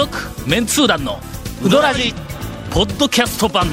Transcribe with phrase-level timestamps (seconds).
[0.00, 0.16] 続
[0.48, 1.18] メンツー団の
[1.62, 2.14] ウドラジ
[2.70, 3.66] ポッドキャスト版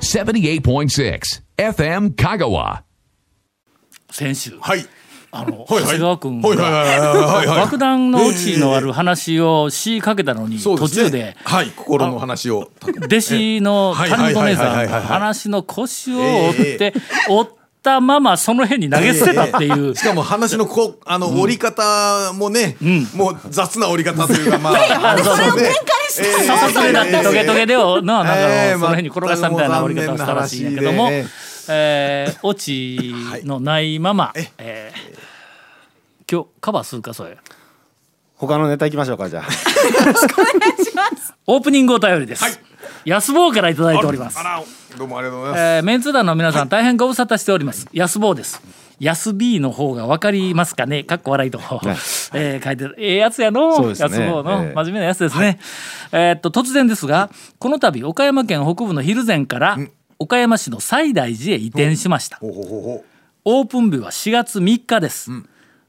[0.00, 1.20] 78.6
[1.56, 2.82] FM Kagawa.
[4.10, 4.84] 先週はい。
[5.30, 12.72] あの長谷川君はいはいはいはいはいはい爆弾のうちのある話をしかけたのに途中ではい、心の話を。
[13.04, 16.94] 弟子のはい谷子姉さん話の腰を折って
[17.28, 17.52] 折っ
[17.84, 19.94] たままその辺に投げ捨てたっていう。
[19.94, 22.78] しかも話のこあの折り方もね、
[23.14, 24.74] もう雑な折り方というかまあ、
[25.22, 25.70] それをね
[26.18, 31.10] えささくれだってトゲトゲでをななんかえーその辺に転がしたみたいな折り方をしたらしいんやけども、
[31.68, 34.98] えーオチのないまま、ええー
[36.30, 37.36] 今日カバーするかそれ。
[38.36, 39.44] 他のネタいきましょうかじゃあ。
[41.46, 42.60] オープニングお便りです、
[43.04, 44.38] 安坊からいただいております。
[44.96, 45.60] どうもありがとうございます。
[45.60, 47.88] えーメンツー団の皆さん大変ご無沙汰しております。
[47.92, 48.62] 安坊です。
[49.00, 51.02] 安 B の方が分かりますかね？
[51.04, 51.58] かっこ笑いと、
[52.34, 52.94] えー書いてる。
[52.98, 53.94] ええやつやの、ね。
[53.98, 55.58] 安坊の、ええ真面目なやつですね、
[56.12, 59.78] えーっと突然ですがこの度岡山県北部の蒜山から
[60.18, 63.04] 岡山市の西大寺へ移転しました、ほうほうほうほ
[63.46, 65.30] オープン日は4月3日です、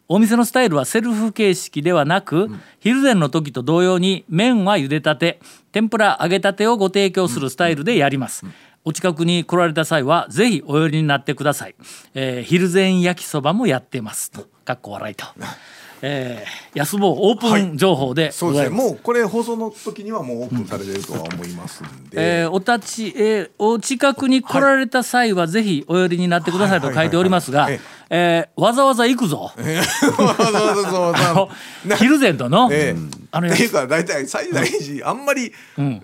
[0.08, 5.40] お店のスタイルはセルフ形式ではなく、昼前の時と同様に麺は茹でたて
[5.72, 8.46] 天ぷら揚げたてをご提供するスタイルでやります、
[8.84, 11.76] お近くに来られた際はぜひお寄りになってください、
[12.14, 14.30] えー、昼前焼きそばもやってます。
[14.30, 15.26] とかっこ笑いと、
[16.08, 18.32] えー、安坊オープン情報でう。
[18.32, 18.76] そうですね。
[18.76, 22.42] もうこれ放送の時にはもうオープンされてるとは思いますんで。
[22.42, 29.52] えーお立ち、えーお近くに来られた際はぜひお寄りになってくださいと書いておりますがはいはいはいえーわざわざ行くぞ。
[29.58, 31.50] そうそうそうそうあ
[31.86, 35.52] の昼前との、ええあのっていうか大体最大寺あんまり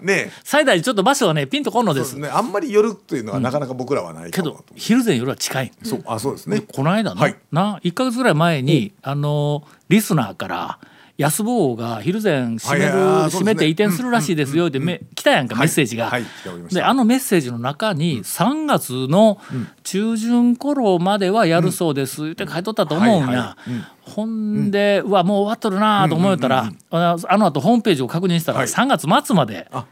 [0.02, 2.20] ね、最大ちょっと場所はねピンとこんのです。
[2.20, 2.28] ね。
[2.28, 6.04] あんまり寄るというのはなかなか僕らはないけどかもと昼前よりは近い、そう。
[6.06, 6.60] あそうですね。
[6.60, 7.36] この間の、はい。
[7.54, 10.80] な1か月ぐらい前にあのリスナーから
[11.22, 12.92] 安坊が昼前閉める、
[13.26, 16.10] 閉めて移転するらしいですよってめ来たやんか、メッセージが。
[16.10, 16.24] はい
[16.72, 19.40] であのメッセージの中に3月の
[19.84, 23.58] 中旬頃まではやるそうですって書いとったと思うんはいやは。
[24.02, 28.68] ほんで、うわもう終わっとるなと思ったら、あのあの後ホームページを確認したらはい。
[28.68, 29.86] 3月末まであ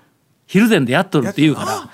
[0.50, 1.90] 昼前でやっとるって言うから。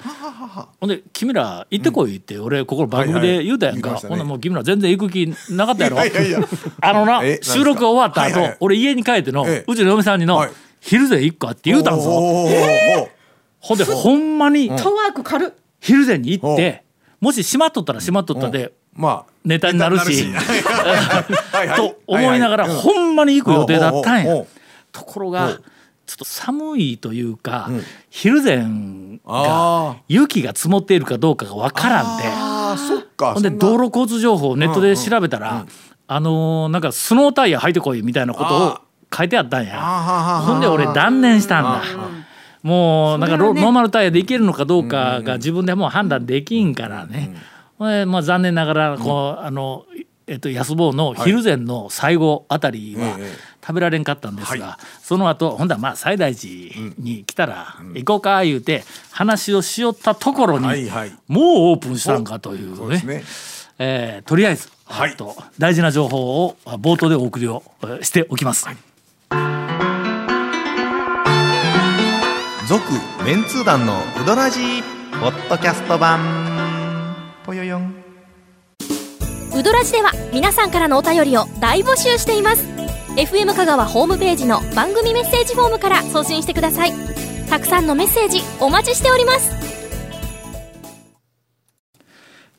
[0.80, 5.98] ほんで君ら行ってこいって俺ここの番組で言うたやんか、ほんでもう君ら全然行く気なかったやろ。
[6.80, 9.66] あのな収録終わった後、俺家に帰っての、ええ。
[9.68, 10.52] うちの嫁さんにの、はい。
[10.80, 12.10] 昼前行くかって言うたんぞ。
[13.60, 15.50] ほんでほんまにトワーク軽っ。
[15.82, 16.86] 昼前に行って
[17.20, 19.32] もし閉まっとったら閉まっとったでまあ。
[19.44, 20.34] ネタになるし。
[21.76, 24.46] と思いながらほんまに行く予定だったんや。
[24.94, 25.60] ところが
[26.06, 27.70] ちょっと寒いというか
[28.10, 28.66] 昼前
[29.26, 32.24] あが雪が積もっているかどうかがわからんで。
[32.28, 35.66] あーそっかほんで道路交通情報をネットで調べたら、
[36.08, 38.82] あのーなんかスノータイヤ履いてこいみたいなことをあ
[39.16, 39.74] 書いてあったんや。
[39.78, 41.84] あほんで俺断念したんだ。
[42.62, 47.36] もうなんかロ、ノーマルタイヤでいけるのかどうかが自分でもう判断できんからね。
[47.78, 49.86] ほんでまあ残念ながらこう、あの
[50.28, 53.34] えっと安坊の昼前の最後あたりはええ
[53.66, 61.12] 食べられんかったんですが、その後ほんだらまあ西大寺に来たら行こうか言うて話をしよったところに、はいはい。
[61.28, 63.00] もうオープンしたんかというね。
[63.00, 63.24] そうね。
[63.80, 65.16] えーとりあえず、はい。
[65.16, 68.68] と大事な情報をあ冒頭でお送りをえーしておきます。
[72.68, 72.84] 続
[73.24, 74.84] メンツー団のウドラジー
[75.20, 76.20] ポッドキャスト版。
[77.46, 78.06] ぽよよん。
[79.56, 82.75] ウドラジでは皆さんからのお便りを大募集しています
[83.18, 86.94] FM 香川ホームページの番組メッセージフォームから送信してください。
[87.50, 89.52] たくさんのメッセージお待ちしております。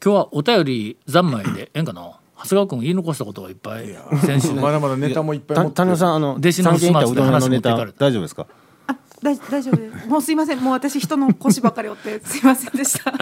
[0.02, 2.18] 今日はお便り三昧でええんかな？
[2.38, 3.86] 長谷川君言い残したことがいっぱい。
[4.24, 4.52] 先週。
[4.54, 8.04] まだまだネタもいっぱい持ってた谷野さんあの弟子の三軒行ったうどん屋のネタ始末で話持っていかれた。
[8.06, 8.46] 大丈夫ですか？
[8.86, 10.08] あ大大丈夫です。
[10.08, 10.60] もうすいません。
[10.60, 13.12] もう私人の腰ばっかり折ってすいませんでした。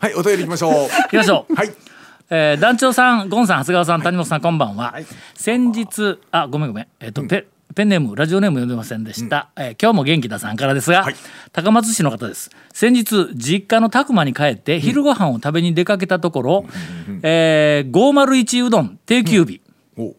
[0.00, 0.72] はいお便り行きましょう。
[0.72, 1.72] 行きましょう、はい
[2.28, 4.94] えー団長さんゴンさん長谷川さん谷本さんこんばんは、
[5.34, 6.88] 先日あごめんごめん。
[6.98, 11.14] えっ、と、ペペンネームラジオネーム読んでませんでした、えー今日も元気ださんからですが、はい。
[11.52, 12.50] 高松市の方です。
[12.72, 16.64] 先日実家の宅間に帰って昼ご飯を食べに出かけたところ、
[17.22, 19.60] えー501うどん定休日、
[19.96, 20.16] お。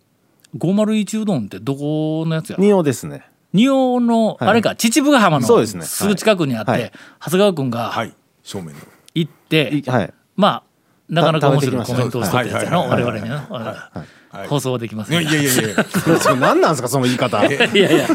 [0.57, 3.29] 501うどんってどこのやつや仁王ですね。
[3.51, 4.49] 仁王の、はい。
[4.49, 5.83] あれか秩父ヶ浜のそうですね。
[5.83, 6.91] すぐ近くにあって、はい。
[7.19, 8.13] 長谷川君がはい。
[8.43, 8.81] 正面の
[9.13, 10.13] 行って、いはい。
[10.37, 10.66] まあ
[11.09, 14.47] なかなか面白いコメントをしてたやつやの我々にね、はい。
[14.47, 15.25] 放送はできませんい。
[15.25, 16.35] やいやいや。
[16.35, 17.43] 何なんですかその言い方。
[17.45, 18.07] いやいや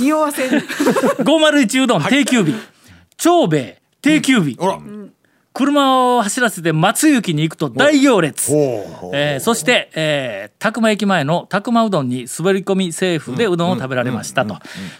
[0.00, 2.54] 匂わせる501うどん定休日。
[3.16, 4.56] 長兵衛定休日。
[4.56, 4.78] ほら
[5.52, 8.52] 車を走らせて松雪に行くと大行列、
[9.12, 14.56] えーそして、えー、宅間駅前の宅間うどんに滑り込みセーフでうどんを食べられましたと。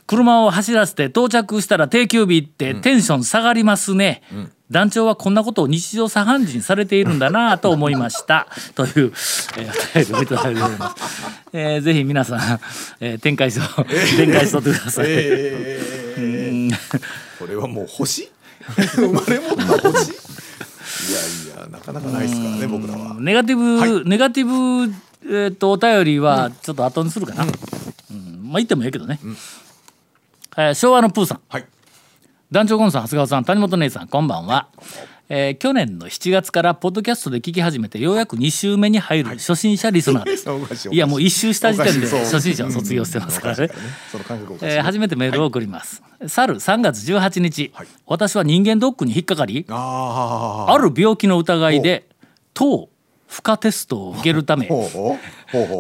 [0.07, 4.23] 車を走らせて到着したら定休日ってテンション下がりますね、
[4.71, 8.49] 団長はこんなことを日常茶飯事にされているんだなと思いました。
[8.75, 9.13] という、
[9.57, 10.97] えー、お便りをいただいております、
[11.53, 12.61] えーぜひ皆さん、
[13.01, 13.85] えー展開しと、
[14.17, 16.71] 展開しとってください、うん。
[17.39, 18.31] これはもう星？
[18.95, 20.30] 生まれ持った星？
[21.09, 21.19] いや
[21.57, 23.15] いやなかなかないですからね僕らは。
[23.19, 24.05] ネガティブ、はい。
[24.05, 24.93] ネガティブ、
[25.25, 27.51] えー、とお便りはちょっと後にするかな、うん。
[28.45, 29.19] まあ言ってもいいけどね、
[30.57, 31.41] えー昭和のプーさん。
[31.49, 31.67] はい。
[32.51, 34.69] 団長ゴンさん長谷川さん谷本姉さんこんばんは、
[35.33, 40.95] えー去年の7月からポッドキャストで聞き始めてようやく2週目に入る初心者リスナーです、 おかしいい。
[40.95, 43.71] いやもう1周した時点で初心者を卒業してますからね、
[44.63, 47.87] えー初めてメールを送ります、去る3月18日、はい。
[48.07, 52.09] 私は人間ドックに引っかかりある病気の疑いで
[52.53, 52.89] 糖
[53.29, 54.69] 負荷テストを受けるため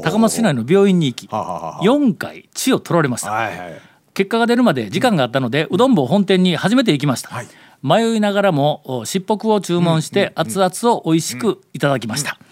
[0.04, 1.82] 高松市内の病院に行きはあはあはあ。
[1.82, 3.32] 4回血を取られました。
[3.32, 3.80] はいはい
[4.12, 7.46] 結果が出るまで時間があったのでうどん坊本店に初めて行きました、はい
[7.82, 12.50] 迷いながらもおしっぽくを注文して熱々を美味しくいただきました、えー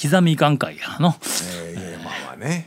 [0.00, 1.14] 刻み感会やの。
[1.60, 2.66] えーいや まあまあね。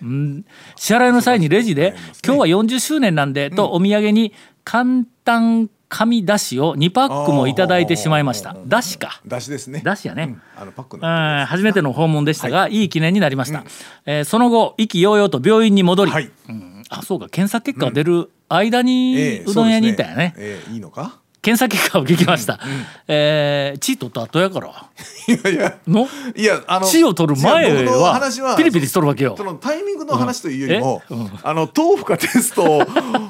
[0.75, 1.95] 支払いの際にレジで
[2.25, 4.31] 「今日は40周年なんで」とお土産に
[4.63, 8.56] 簡単紙だしを2パックもいただいてしまいました。
[8.68, 9.22] だしか。
[9.27, 9.81] だしですね。
[9.83, 11.07] だしやね、あのパックうの
[11.44, 13.63] ん初めての訪問でしたが、い、い記念になりました、
[14.06, 16.31] えーその後意気揚々と病院に戻り、はい。
[16.50, 16.83] うん。
[16.89, 21.19] あそうか検査結果が出る間にええうどん屋にいたよね,、そうですええいいのか？
[21.46, 22.60] 検査結果を聞きました、
[23.08, 24.70] えー血取った後やから。
[25.28, 25.78] いやいや。
[25.88, 26.08] の？
[26.36, 29.36] いやあの血を取る前は話はピリピリしとるわけよ。
[29.38, 31.18] そのタイミングの話というよりも、うん。
[31.20, 31.22] え？
[31.22, 31.32] うん。
[31.44, 32.78] あの豆腐かテストを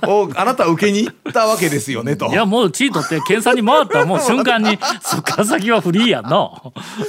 [0.04, 2.28] を あなたは受けに行ったわけですよねと。
[2.28, 6.52] いやもう血取って検査に回ったらもう瞬間に そっから先はフリーやんな、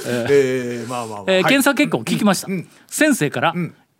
[0.05, 1.43] えー、まあまあまあ、えーはい。
[1.45, 2.67] 検査結果を聞きました、ん。
[2.87, 3.53] 先生から、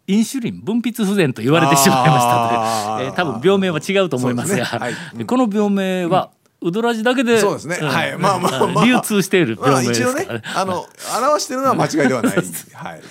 [0.09, 2.97] インシュリン分泌不全と言われてしまいましたあー。
[2.97, 4.57] という、えー多分病名は違うと思いますが。
[4.57, 4.63] ね。
[4.63, 4.93] はい。
[5.15, 6.29] でこの病名は、
[6.61, 7.77] うどらじだけでそうですね。
[7.77, 7.83] ん。
[7.83, 8.17] はい。
[8.17, 8.85] まあまあまあ。
[8.85, 10.41] 流通しているまあねすからね。
[10.55, 10.85] あの
[11.19, 12.35] 表してるのは間違いではない
[12.73, 13.01] はい。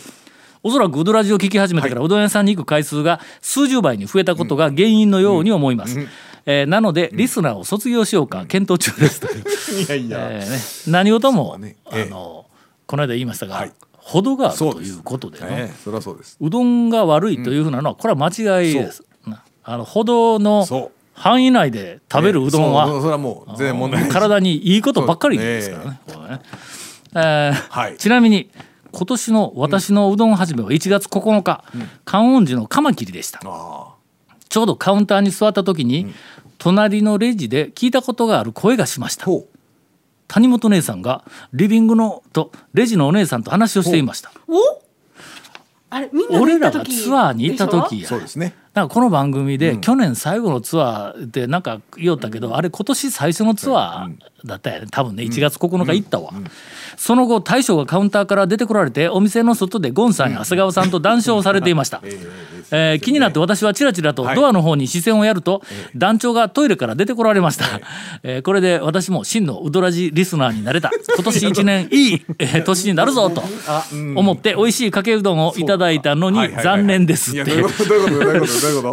[0.63, 6.01] おそらくうどらじを聞き始めてからうどん屋さんに行く回数が数十倍に増えたことが原因のように思います、
[6.45, 9.21] えーなのでリスナーを卒業しようか検討中です。
[9.21, 10.59] という、いやいや、えーね、
[10.93, 11.77] 何事も、ね。
[11.93, 12.03] ええ。
[12.05, 12.47] あの
[12.87, 13.73] この間言いましたが、はい。
[14.07, 15.39] 程があるということで
[16.13, 16.37] うです。
[16.41, 19.03] うどんが悪いというふうなのはこれは間違いです。
[19.27, 20.65] なあの歩道の
[21.17, 26.01] 範囲内で食べるうどんは、そうそれはもう全然問題ない体にいいことばっかりですからね。
[27.15, 28.51] えーはいちなみに
[28.93, 31.65] 今年の私のうどん始めは1月9日、
[32.05, 33.41] 観音寺のカマキリでした。
[33.45, 33.95] あ
[34.49, 36.15] ちょうどカウンターに座った時に、
[36.59, 39.27] 隣のレジで聞いたことがある声がしました。
[40.29, 44.33] 谷本姉さんがリビングのとレジのお姉さんと話をしていました。
[44.49, 44.59] お
[45.89, 48.09] あれみんなで俺らが行った時ツアーに行った時や。
[48.09, 54.89] そうですねなんかこの番組で去年最後のツアーでなんか言おったけど、あれ今年最初のツアーだったよね。
[54.91, 56.35] 多分ね1月9日行ったわ、
[56.97, 62.01] その後大将がカウンターから出てこられてお店の外でゴンさんや長谷川さんと談笑をされていました、
[62.71, 65.63] えー気になって私はチラチラとドアの方に視線をやると、
[65.95, 67.81] 団長がトイレから出てこられました、
[68.23, 70.91] えーこれで私も真のウドラジリスナーになれた。
[71.17, 73.43] 今年1年いい、えー年になるぞと
[74.15, 77.53] 思って美味しいかけうどんをいただいたのに残念ですって。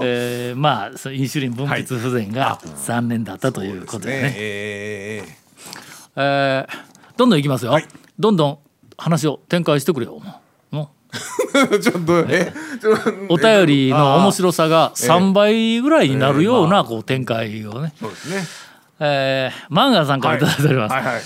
[0.03, 4.21] えーまあインシュリン分泌不全が残念だったということでね。
[4.23, 4.33] ね。
[4.37, 5.23] え。
[6.15, 7.87] えーどんどんいきますよ、はい。
[8.19, 8.59] どんどん
[8.97, 10.21] 話を展開してくれよ。
[11.81, 12.51] ちょっとえ
[12.81, 18.43] ちょっとう お便りの面白さがええ3倍ぐらいになるようなこう展開をね、そうですね。
[18.99, 20.93] えーマンさんからいただいております。
[20.93, 21.05] はい。
[21.05, 21.21] はい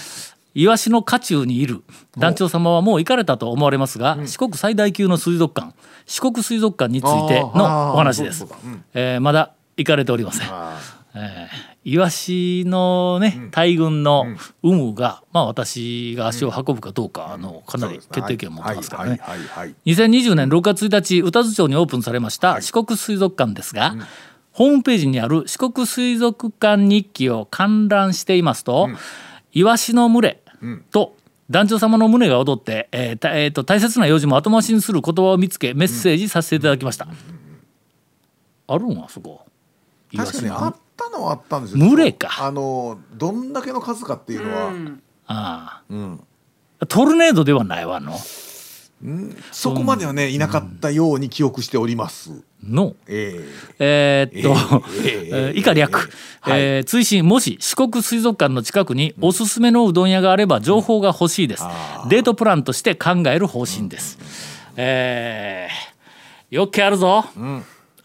[0.55, 1.83] イワシの渦中にいる。
[2.17, 5.75] 団長様はもう行かれたと思われますが、四国最大級の水族館
[6.07, 8.45] 四国水族館についてのお話です。
[8.45, 8.47] う。
[8.95, 10.47] えーまだ行かれておりません。
[11.13, 14.25] えーイワシのね大群の
[14.61, 19.11] 有無が、まあ私が足を運ぶかどうか、あのかなり決定権を持ってますからね。
[19.11, 19.75] はいはいはいはい。
[19.85, 23.95] 2020年6月1日宇多津町にオープンされました四国水族館ですが、
[24.51, 28.89] ホームページにある四国水族館日記を観覧していますと、
[29.53, 30.41] イワシの群れ
[30.91, 31.15] と
[31.49, 37.07] 団長様の胸が踊って、えーたえーと大切な用事も後回しにする言葉を見つけメッセージさせていただきました、
[38.67, 39.45] あるんあそこ。
[40.13, 41.85] 確かにあったのはあったんですよ。
[41.85, 42.29] 群れか。
[42.39, 44.71] あのどんだけの数かっていうのは、
[45.27, 45.83] ああ。
[45.89, 46.19] うん。
[46.87, 48.17] トルネードではないわの。
[49.51, 52.31] そこまではねいなかったように記憶しております。
[52.63, 52.95] の。
[53.07, 53.45] え
[53.79, 54.29] え。
[54.31, 56.09] えーっと、ええ えー以下略、
[56.47, 56.61] ええはい。
[56.61, 61.63] えー追伸もし四国水族館の近くにおすすめのうどん屋があれば情報が欲しいです、
[62.09, 64.17] デートプランとして考える方針です、
[64.75, 67.25] えーよっけあるぞ、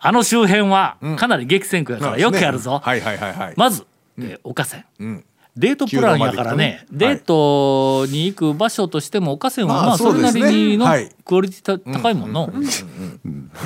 [0.05, 3.55] あの周辺はかなり激戦区やからよっけあるぞ、はいはいはいはい。
[3.57, 3.87] まず、
[4.19, 4.85] えー岡線。
[5.01, 5.25] ん。
[5.57, 11.09] デートプランやからねデートに行く場所としても岡線はまあまあそれなりのはい。
[11.25, 12.53] クオリティた高いもんの。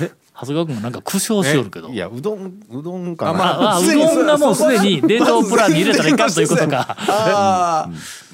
[0.03, 1.89] え長谷川君もなんか苦笑しよるけど。
[1.89, 6.97] いやうどんうどんかな、あまああうどんがもうすでにデートプランに入れたらいかんということか。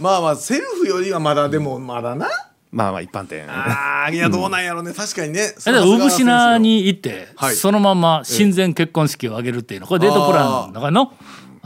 [0.00, 2.26] まあまあセルフよりはまだでもまだな。
[2.72, 5.52] まあまあ一般店ああいやどうなんやろうね確かにね。
[5.54, 11.12] だから産品に行って、はいそのまま親善結婚式を挙げるっていうのこれデートプランだからの。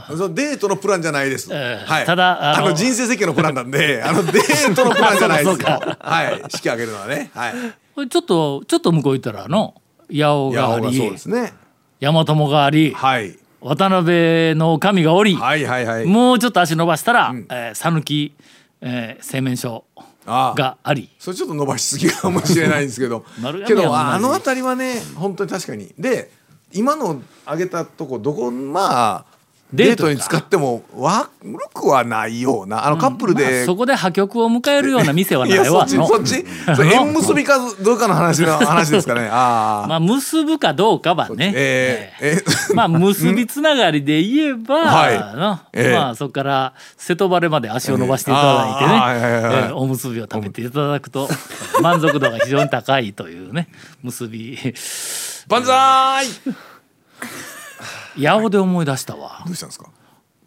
[0.09, 1.49] そのデートのプランじゃないです。
[1.51, 2.05] えーはい。
[2.05, 5.81] ただあのあの人生設計のプランなんで、 あのデートのプランじゃないですよ。
[5.99, 6.43] はい。
[6.49, 7.31] 式挙げるのはね。
[7.33, 7.53] はい。
[7.95, 9.75] これちょっとちょっと向こう行ったらあの
[10.11, 11.53] 八尾がありそうですね。
[12.01, 13.37] 大和もがありはい。
[13.59, 15.35] 渡辺の神がおり。
[15.35, 16.05] はいはいはい。
[16.05, 18.33] もうちょっと足伸ばしたら、えー讃岐、
[18.81, 19.85] えー製麺所
[20.27, 21.09] があり。
[21.17, 23.25] それちょっと伸ばしすぎかもしれないんですけど。
[23.41, 25.93] 丸けどあの辺りはね本当に確かに。
[25.97, 26.31] で
[26.73, 29.36] 今の挙げたとこどこまあ
[29.73, 31.29] デートに使っても悪
[31.73, 36.45] くはないようなあのカップルまあで、そこで破局を迎えるような店はいないわのっちそっち。
[36.67, 39.27] 縁結びかどうかの話の 話ですかね。
[39.29, 42.75] ああ、まあ結ぶかどうかはね、えー、えー。
[42.75, 45.19] まあ結びつながりで言えば、はい。
[45.91, 49.67] まあそこから瀬戸原まで足を伸ばしていただいてね、えー。
[49.67, 51.27] ええおむすびを食べていただくと
[51.83, 53.67] 満足度が非常に高いというね
[54.01, 54.57] 結び。
[55.49, 56.27] 万歳
[58.17, 59.43] 八尾で思い出したわ。
[59.45, 59.89] どうしたんですか？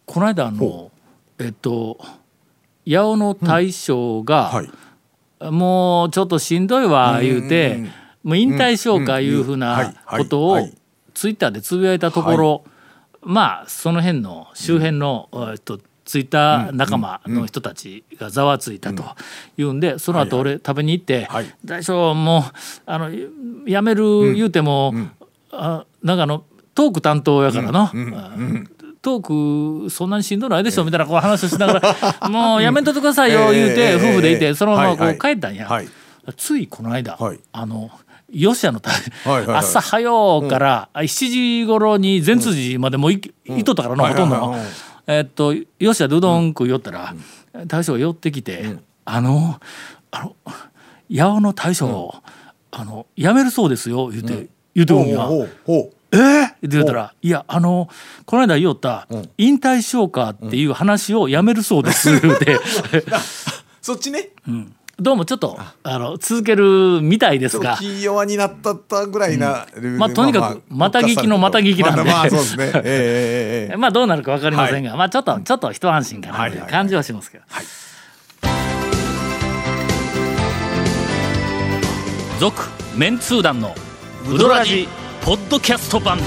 [0.07, 0.91] この間あの
[1.39, 1.99] えっと
[2.87, 4.71] 八尾の大将が、はい。
[5.51, 7.85] もうちょっとしんどいわ言うて、うん。
[8.23, 10.59] もう引退しようかいうふうなことを
[11.15, 12.65] ツイッターでつぶやいたところ、
[13.23, 19.05] まあその辺の周辺の、えっとツイッター仲間の人たちがざわついたと
[19.57, 22.43] いうんでその後俺食べに行ってはい「大将もう
[22.85, 23.11] あの
[23.65, 24.93] やめる言うても、
[25.53, 27.93] あなんかあのトーク担当やからな。
[29.03, 31.97] トークそんなにしんどないでしょみたいなこう話をしながら
[32.29, 35.67] 「もうやめとってくださいよ」言うてええ夫婦でいてそのままこう帰ったんや。
[35.67, 35.89] はい。
[36.37, 37.41] ついこの間、はい。
[37.53, 37.91] あの
[38.33, 38.83] 吉谷の
[39.57, 44.57] 朝早うから、7時頃に善通寺までもうい,、いとったからの、ほとんどの、
[45.07, 47.15] えっと吉谷でうどん食い寄ったら、
[47.67, 49.59] 大将が寄ってきて、あの
[50.13, 50.37] あの
[51.13, 52.15] 八尾の大将、
[52.71, 55.29] あの辞めるそうですよ言うて、言うておんや。
[56.13, 56.47] えー？
[56.47, 57.89] って言うたら「いやあの
[58.27, 59.07] この間言おった、
[59.39, 62.59] 引退しようかっていう話をやめるそうです」言うて
[63.81, 64.31] そっちね。
[65.01, 65.99] どうもちょっとあ。
[65.99, 67.79] の続けるみたいですが。
[67.79, 72.05] 気弱になったったぐらいな、まあとにかくまた聞きのまた聞きなんで。
[72.05, 72.65] まあまあそうですね。
[72.69, 72.83] ええええ
[73.71, 73.77] ええ。
[73.79, 77.45] まあどうなるか分かりませんが、まあちょっとちょっと一安心かなというはいはい感じはしますけど。
[82.39, 83.75] 続、メンツー団の
[84.31, 84.87] ウドラジ
[85.23, 86.19] ポッドキャスト版。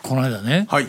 [0.00, 0.86] この間ね、はい。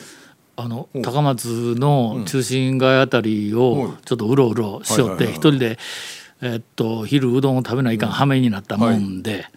[0.56, 5.80] あの高松の中心街あたりをちょっとうろうろしよってはいはいはい一人で、
[6.42, 9.48] えっと昼うどんを食べないかん羽目になったもんで、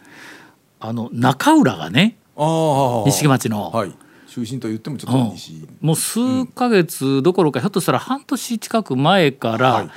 [0.80, 3.94] あの中浦がね錦町の、はい。
[4.26, 5.86] 中心と言ってもちょっうん。
[5.86, 9.90] もう数ヶ月どころかひょっとしたら半年近く前から、はい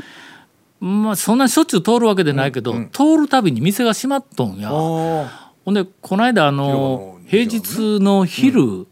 [0.81, 4.69] まあそんなにしょっちゅう通るわけでないけど、通るたびに店が閉まっとんや。
[4.69, 8.87] あほんでこの間あの平日の昼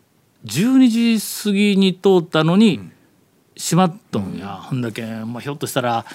[0.45, 2.79] 12時過ぎに通ったのに
[3.57, 6.05] 閉まっとんや、ほんだけ、まあ、ひょっとしたら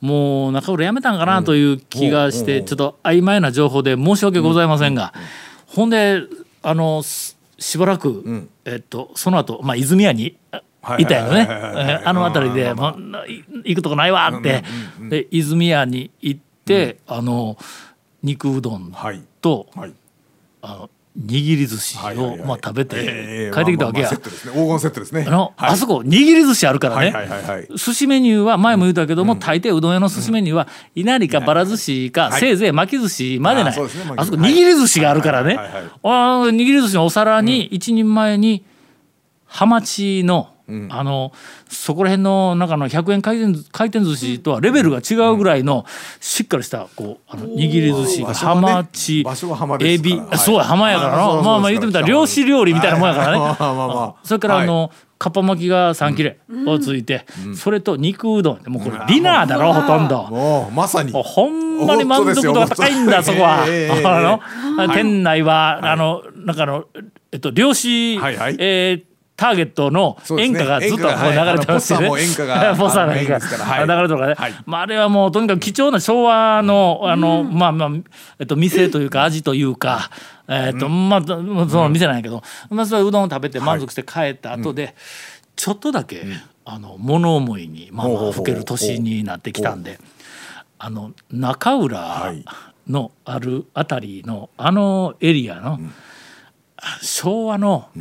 [0.00, 5.12] もう中浦やめたんかなという気がして、ちょっと曖昧な情報で申し訳ございませんが、
[5.66, 6.22] ほんで
[6.62, 10.62] あのすしばらく、えっと、その後、まあ泉谷にあ
[10.98, 12.02] いたよね。
[12.04, 14.64] あの辺りで「もうない行くとこないわ」って、
[15.08, 17.56] で泉谷に行って、あの
[18.22, 19.22] 肉うどんはい。
[19.40, 19.92] と、はい。
[20.62, 24.08] あの握り寿司をまあ食べえてえ帰ってきたわけや。
[24.08, 25.24] 黄金セットですね。
[25.28, 25.70] あの、はい。
[25.70, 27.14] あそこ握り寿司あるからね、
[27.76, 38.64] 寿司メニューは前も言ったけども、大抵うどん屋の寿司メニューは稲荷かばら寿司か、はいせいぜい巻き寿司までない、あそこ握り寿司があるからね、あー握り寿司のお皿に一人前に
[39.44, 40.53] ハマチの
[40.90, 41.32] あの
[41.68, 45.84] そこら辺の中の100円回転回転寿司とはレベルが違うぐらいの
[46.20, 49.24] しっかりしたこうあの握り寿司ハマチ
[49.80, 53.38] エビそうや浜やからあそうそうのまあまあ言ってみたら漁師料理みたいなもんやからね。
[53.44, 58.70] まあまあまあそれからあの、かっぱ巻きが3切れをついて、それと肉うどん。
[58.70, 60.24] もうこれディナーだろほとんど。
[60.24, 61.12] もうまさに。
[61.12, 63.64] ほんまに満足度が高いんだそこは。
[63.66, 64.40] ええええあの、
[64.76, 66.84] はい店内は、あのなんかあの
[67.32, 68.56] えっと漁師、はいはい。
[68.58, 72.08] えーターゲットの演歌がずっとこう流れてますよね。
[72.08, 73.30] ポッサも演歌が ポッサの演歌。
[73.30, 73.64] メインですから。
[73.64, 73.86] はい。
[73.86, 74.34] 流れてるからね。
[74.38, 74.54] はい。
[74.66, 77.90] まああれはもうとにかく貴重な昭和のあのまあまあ
[78.38, 80.10] えっと店というか味というか。
[80.46, 84.94] えっとまあその店なんやけど、まあそれうどんを食べて満足して帰った後で、
[85.56, 86.22] ちょっとだけ、
[86.66, 89.98] あの物思いにまあまあふける年になってきたんで、
[90.78, 92.44] あの中浦い。
[92.88, 95.80] のあるあたりのあのエリアの、
[97.00, 98.00] 昭和の、う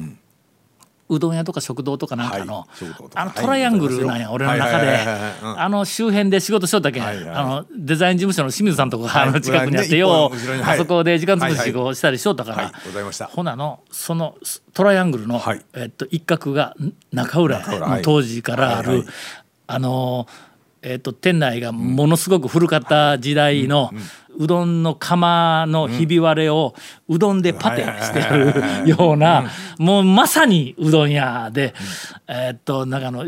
[1.19, 2.67] どん屋とか食堂とかなんかの、
[3.15, 4.99] あのはいトライアングルなんや、俺の中で、
[5.41, 6.99] あの周辺で仕事しとったけ？
[6.99, 7.07] ん、あ
[7.43, 10.31] のデザイン事務所の清水さんとかがあのはい近くにあって、ねよ
[10.65, 12.71] あそこで時間潰しをしたりしとったから、
[13.27, 14.35] ほなのその
[14.73, 15.61] トライアングルの、はい。
[15.73, 17.91] えっと、一角がん中浦や中浦はい。
[17.91, 19.05] もう当時からある、
[19.67, 20.27] あの
[20.81, 23.95] えっと店内がものすごく古かった時代の、う
[24.39, 26.73] どんの釜のひび割れを
[27.07, 28.53] うどんでパテしてある
[28.89, 31.73] ようなもうまさにうどん屋で、
[32.27, 33.25] えっとなんかあの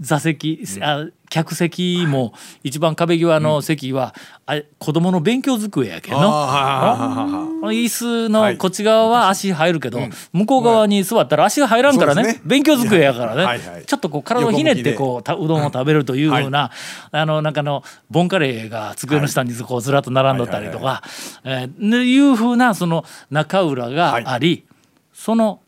[0.00, 8.52] 座席あ客席も一番壁際の席は、あれ子供の勉強机やけど椅子はい。
[8.52, 9.98] のこっち側は足入るけど、
[10.34, 16.70] 向こう側に座ったら足が入らんからね勉強机やからね、ちょっとこう体をひねってこうたうどんを食べるというふうな、
[17.12, 21.02] あのなんかあのボンカレーが机の下にこうずらっと並んどったりとか、
[21.44, 24.64] いうふうなその中浦があり、
[25.12, 25.60] その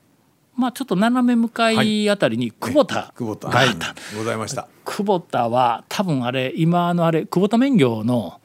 [0.56, 3.48] まあちょっと斜め向かいあたりに久保田久保田。
[3.48, 3.94] はいがあった。
[4.16, 4.68] ございました。
[4.84, 8.40] 久保田は多分あれ今のあれ久保田麺業の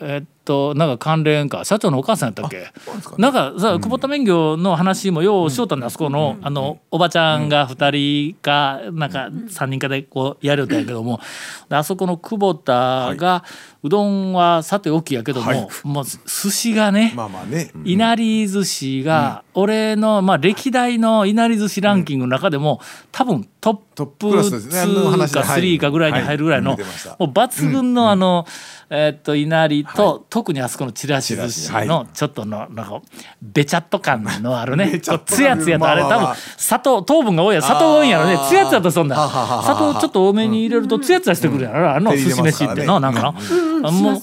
[0.00, 2.72] えっとなんか関連か社長のお母さんやったっけ？
[3.18, 11.20] なんかさ久保田麺業の話もようしようたんだあそこのあのおばちゃんが2人かなんか3人かでこうやるんやけども
[11.68, 13.44] であそこの久保田が
[13.82, 15.60] うどんはさておきやけどはい。
[15.60, 17.70] ももう寿司がねまあまあね。
[17.84, 22.80] いなり寿司が俺のまあ歴代のいなり寿司ランキングの中でも
[23.12, 24.80] 多分トップトップクラスですね。
[24.80, 25.40] あの2か話で。
[25.40, 25.60] はい。
[25.62, 26.76] 3かぐらいに入るぐらいのも
[27.20, 28.46] う抜群のあの
[28.90, 33.02] えーっといなりと特にあそこのちらし寿司のちょっとのなんか
[33.42, 34.98] べちゃっと感のあるね。
[34.98, 38.38] つやつやとあれ多分砂糖糖分が多いや砂糖多いんやろね。
[38.48, 39.28] つやつやとそんな
[39.62, 41.94] 砂糖ちょっと多めに入れるとつやつやしてくるやろ。
[41.94, 43.34] あの寿司飯ってのなんか。
[43.82, 44.16] なうん。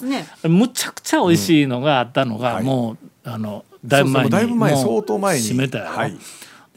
[0.43, 2.63] うむちゃくちゃ美味しいのがあったのが、はい。
[2.63, 5.41] もうあのだいぶ前にそうそうだいぶ前もう相当前に。
[5.43, 6.17] 閉めたやろ、はい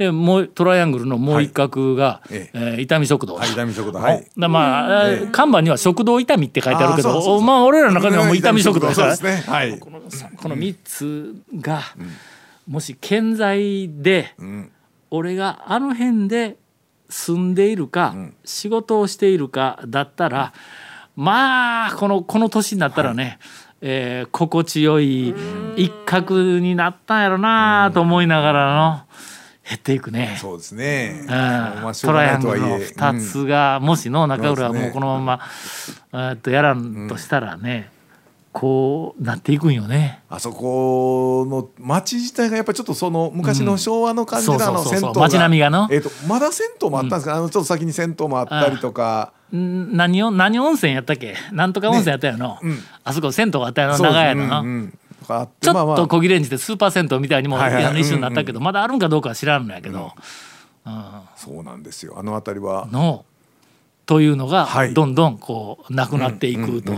[0.01, 2.51] でもうトライアングルのもう一角が、はいえ。
[2.55, 4.27] えー伊丹食堂だ、はい伊丹食堂はい。
[4.39, 5.27] だまあ、ええ。
[5.27, 9.45] 看板には食堂伊丹って書いてあるけどまあ俺らの中ではもう伊丹食堂そうですね。
[9.47, 9.79] はい。
[9.79, 11.83] このこの3つが、
[12.67, 14.71] もし健在で、ん。
[15.11, 16.57] 俺があの辺で
[17.11, 20.55] 住んでいるか、仕事をしているかだったら
[21.15, 23.39] まあこのこの年になったらね、
[23.83, 25.35] えー心地よい
[25.77, 29.01] 一角になったんやろなと思いながらの
[29.71, 30.37] 減っていくね。
[30.41, 31.21] そうですね。
[31.23, 31.29] うん。
[31.29, 35.41] トライアングルのとはいえ2つが、もしの中浦はもうこのまま、
[36.13, 37.93] えーっとやらんとしたらね、
[38.53, 40.23] こうなっていくんよね。
[40.29, 45.89] あそこの町自体がやっぱりちょっとその昔の昭和の感じのあの銭湯が街並みがの？
[45.93, 47.37] えっとまだ銭湯もあったんですか？
[47.37, 49.33] あのちょっと先に銭湯もあったりとか。
[49.55, 51.37] ん何を何温泉やったっけ？
[51.53, 52.79] なんとか温泉やったよの、うん。
[53.05, 54.47] あそこ銭湯があったよの長屋の。
[54.49, 54.91] の、うんうん。
[54.91, 54.97] と
[55.31, 60.13] かあってちょっと小切れにしてスーパー銭湯みたいにも、の一緒になったけど、まだあるんかどうかは知らんのやけど、
[61.37, 62.15] そうなんですよ。
[62.19, 62.89] あの辺りは。
[62.91, 63.25] の。
[64.07, 64.95] というのがはい。
[64.95, 66.93] どんどんこうなくなっていくと。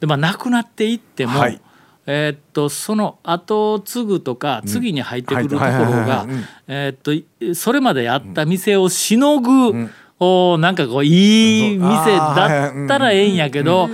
[0.00, 1.60] でまあなくなっていっても、はい。
[2.06, 6.26] えーっとその後を継ぐとか次に入ってくるところが
[6.68, 13.90] えーっといそれまでやった店をしのぐ、おなんかこういい店だったらええんやけど。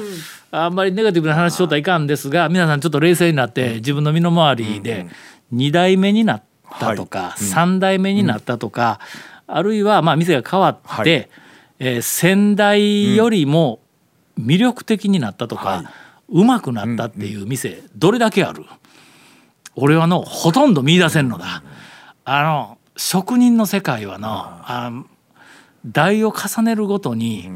[0.54, 5.06] あんまりネガティブな話しとったらいかんですが皆さんちょっと冷静になって自分の身の回りで
[5.54, 6.42] 2代目になっ
[6.78, 9.00] たとか3代目になったとか
[9.46, 11.30] あるいはまあ店が変わっはて
[11.78, 13.80] えー先代よりも
[14.38, 15.90] 魅力的になったとか
[16.28, 18.66] うまくなったっていう店どれだけある？
[19.74, 21.62] 俺はのほとんど見出せんのだ。
[22.24, 24.90] あの職人の世界はのあ
[25.86, 27.50] 代を重ねるごとに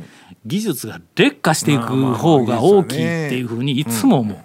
[0.45, 4.39] 技術が劣化していく方が大きいっていうふうにいつも思う。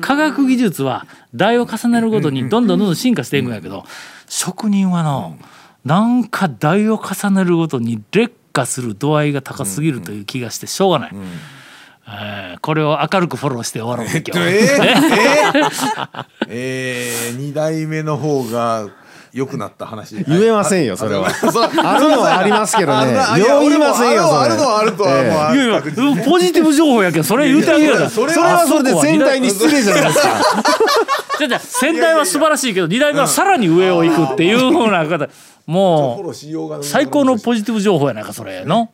[0.00, 3.84] 科学技術は代を重ねるごとにどんどんどんどん進化していくんやけど
[4.28, 5.36] 職人はの
[5.84, 14.06] なんか代を重ねるごとに劣化する度合いが高すぎるという気がしてしょうがない、えーこれを明るくフォローして終わろう。
[14.06, 18.88] 今日、えー、えー、えー、2代目の方が
[19.32, 20.16] 良くなった話。
[20.26, 21.28] 言えませんよそれは。
[21.28, 23.16] あるのはありますけどね。
[23.36, 25.56] 言いませんよそれあるのはあるとは、ええ。
[25.56, 30.28] いやいやポジティブ情報やけどそれ言うてあげようよそれはそれで全体に失礼じゃないですか。
[31.38, 35.28] じゃあじゃあ先代は素晴らしいけど二代目はさらに上を行くっていうふうな方。
[35.66, 36.34] もう
[36.82, 38.64] 最高のポジティブ情報やないかそれ。
[38.64, 38.88] の？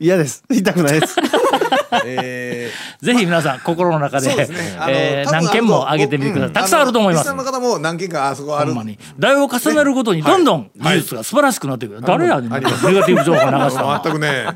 [0.00, 0.44] 嫌です。
[0.48, 1.16] 言いたくないです。
[2.04, 2.70] え
[3.00, 4.76] ぜひ皆さん心の中ー、でそうですね。
[4.78, 7.78] あのえー何件も上げてみてください、たくさんあると思います。
[7.80, 8.74] 何件かあそこある。
[9.18, 12.50] 代を重ねるごとにどんどん技術が素晴らしくなっていくる、誰やねん。
[12.50, 14.00] ネガティブ情報流したの。
[14.02, 14.46] 全くね。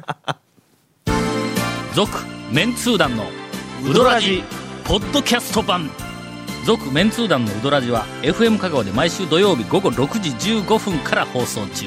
[1.94, 2.18] 続
[2.50, 3.24] メンツー団の
[3.88, 4.42] ウドラジ
[4.84, 5.90] ポッドキャスト版。
[6.64, 11.86] 続メンツー団のウドラジは FM 香川で毎週土曜日午後6時15分から放送中